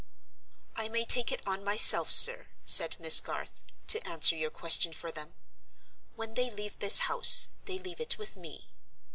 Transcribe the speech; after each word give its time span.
"I 0.75 0.89
may 0.89 1.05
take 1.05 1.31
it 1.31 1.47
on 1.47 1.63
myself, 1.63 2.09
sir," 2.11 2.47
said 2.65 2.95
Miss 2.99 3.19
Garth, 3.21 3.61
"to 3.85 3.99
answer 4.07 4.35
your 4.35 4.49
question 4.49 4.93
for 4.93 5.11
them. 5.11 5.35
When 6.15 6.33
they 6.33 6.49
leave 6.49 6.79
this 6.79 7.05
house, 7.07 7.49
they 7.65 7.77
leave 7.77 7.99
it 8.01 8.17
with 8.17 8.35
me. 8.35 8.71